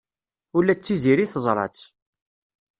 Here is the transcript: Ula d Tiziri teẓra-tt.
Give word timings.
Ula 0.57 0.73
d 0.77 0.79
Tiziri 0.79 1.25
teẓra-tt. 1.31 1.83